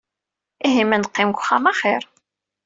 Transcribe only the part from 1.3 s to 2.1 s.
deg uxxam axir.